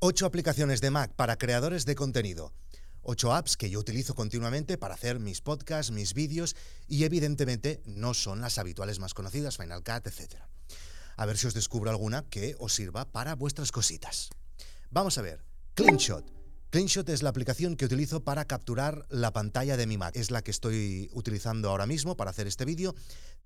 [0.00, 2.52] 8 aplicaciones de Mac para creadores de contenido.
[3.02, 6.54] 8 apps que yo utilizo continuamente para hacer mis podcasts, mis vídeos
[6.86, 10.36] y evidentemente no son las habituales más conocidas, Final Cut, etc.
[11.16, 14.30] A ver si os descubro alguna que os sirva para vuestras cositas.
[14.92, 15.42] Vamos a ver.
[15.74, 16.37] CleanShot
[16.70, 20.14] CleanShot es la aplicación que utilizo para capturar la pantalla de mi Mac.
[20.14, 22.94] Es la que estoy utilizando ahora mismo para hacer este vídeo.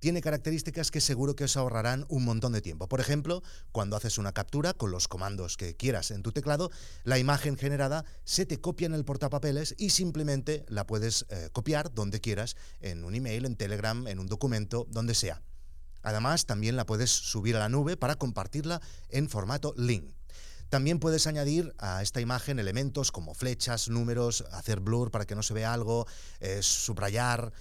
[0.00, 2.88] Tiene características que seguro que os ahorrarán un montón de tiempo.
[2.88, 6.73] Por ejemplo, cuando haces una captura con los comandos que quieras en tu teclado,
[7.05, 11.95] la imagen generada se te copia en el portapapeles y simplemente la puedes eh, copiar
[11.95, 15.42] donde quieras, en un email, en Telegram, en un documento, donde sea.
[16.02, 18.80] Además, también la puedes subir a la nube para compartirla
[19.11, 20.12] en formato link.
[20.73, 25.43] También puedes añadir a esta imagen elementos como flechas, números, hacer blur para que no
[25.43, 26.07] se vea algo,
[26.41, 27.53] eh, subrayar.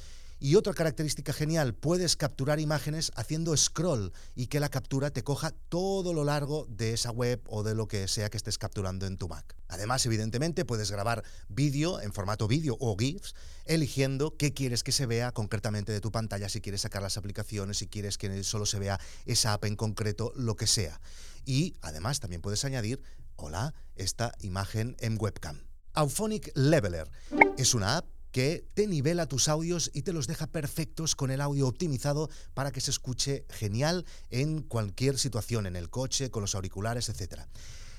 [0.44, 5.52] Y otra característica genial, puedes capturar imágenes haciendo scroll y que la captura te coja
[5.70, 9.20] todo lo largo de esa web o de lo que sea que estés capturando en
[9.20, 9.56] tu Mac.
[9.68, 15.06] Además, evidentemente, puedes grabar vídeo en formato vídeo o GIFs, eligiendo qué quieres que se
[15.06, 18.80] vea concretamente de tu pantalla, si quieres sacar las aplicaciones, si quieres que solo se
[18.80, 21.00] vea esa app en concreto, lo que sea.
[21.46, 23.00] Y además también puedes añadir,
[23.36, 25.62] hola, esta imagen en webcam.
[25.94, 27.12] Auphonic Leveler
[27.60, 31.42] es una app que te nivela tus audios y te los deja perfectos con el
[31.42, 36.56] audio optimizado para que se escuche genial en cualquier situación, en el coche, con los
[36.56, 37.42] auriculares, etc.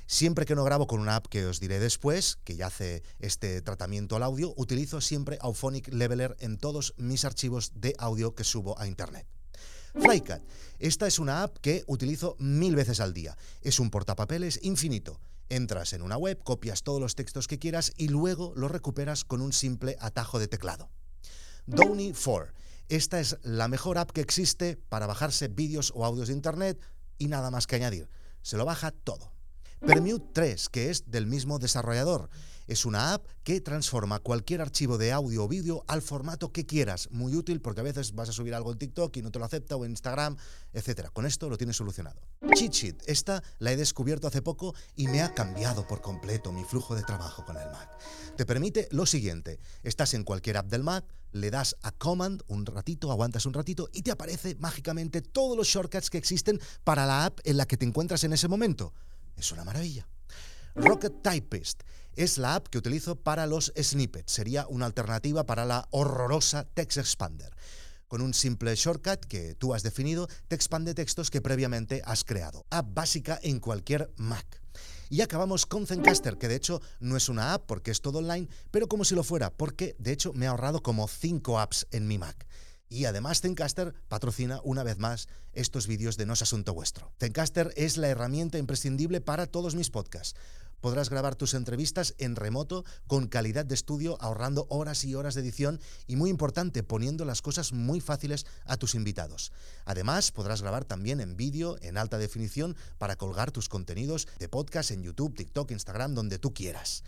[0.06, 3.62] Siempre que no grabo con una app que os diré después, que ya hace este
[3.62, 8.78] tratamiento al audio, utilizo siempre Auphonic Leveler en todos mis archivos de audio que subo
[8.78, 9.26] a Internet.
[9.94, 10.42] Flycat.
[10.78, 13.36] Esta es una app que utilizo mil veces al día.
[13.60, 15.20] Es un portapapeles infinito.
[15.48, 19.40] Entras en una web, copias todos los textos que quieras y luego los recuperas con
[19.40, 20.90] un simple atajo de teclado.
[21.66, 22.52] Downy 4.
[22.88, 26.80] Esta es la mejor app que existe para bajarse vídeos o audios de internet
[27.18, 28.08] y nada más que añadir.
[28.42, 29.32] Se lo baja todo.
[29.86, 32.30] Permute 3, que es del mismo desarrollador.
[32.68, 37.08] Es una app que transforma cualquier archivo de audio o vídeo al formato que quieras.
[37.10, 39.44] Muy útil porque a veces vas a subir algo en TikTok y no te lo
[39.44, 40.36] acepta o en Instagram,
[40.72, 41.08] etc.
[41.12, 42.20] Con esto lo tienes solucionado.
[42.54, 46.94] Cheat esta la he descubierto hace poco y me ha cambiado por completo mi flujo
[46.94, 47.90] de trabajo con el Mac.
[48.36, 52.64] Te permite lo siguiente, estás en cualquier app del Mac, le das a Command un
[52.66, 57.24] ratito, aguantas un ratito y te aparece mágicamente todos los shortcuts que existen para la
[57.24, 58.94] app en la que te encuentras en ese momento.
[59.36, 60.06] Es una maravilla.
[60.74, 61.82] Rocket Typist
[62.14, 64.32] es la app que utilizo para los snippets.
[64.32, 67.54] Sería una alternativa para la horrorosa Text Expander.
[68.08, 72.66] Con un simple shortcut que tú has definido, te expande textos que previamente has creado.
[72.70, 74.62] App básica en cualquier Mac.
[75.08, 78.48] Y acabamos con Zencaster, que de hecho no es una app porque es todo online,
[78.70, 82.06] pero como si lo fuera, porque de hecho me ha ahorrado como 5 apps en
[82.06, 82.46] mi Mac.
[82.92, 87.10] Y además Zencaster patrocina una vez más estos vídeos de No es Asunto Vuestro.
[87.18, 90.38] Zencaster es la herramienta imprescindible para todos mis podcasts.
[90.82, 95.40] Podrás grabar tus entrevistas en remoto con calidad de estudio, ahorrando horas y horas de
[95.40, 99.52] edición y, muy importante, poniendo las cosas muy fáciles a tus invitados.
[99.86, 104.90] Además, podrás grabar también en vídeo, en alta definición, para colgar tus contenidos de podcast
[104.90, 107.04] en YouTube, TikTok, Instagram, donde tú quieras.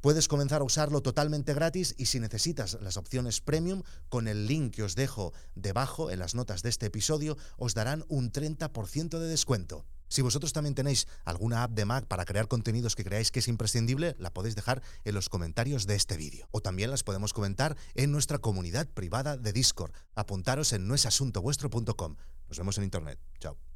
[0.00, 4.74] Puedes comenzar a usarlo totalmente gratis y si necesitas las opciones premium, con el link
[4.74, 9.26] que os dejo debajo en las notas de este episodio, os darán un 30% de
[9.26, 9.84] descuento.
[10.08, 13.48] Si vosotros también tenéis alguna app de Mac para crear contenidos que creáis que es
[13.48, 16.48] imprescindible, la podéis dejar en los comentarios de este vídeo.
[16.50, 19.92] O también las podemos comentar en nuestra comunidad privada de Discord.
[20.14, 22.16] Apuntaros en noesasuntovuestro.com.
[22.48, 23.20] Nos vemos en Internet.
[23.38, 23.69] Chao.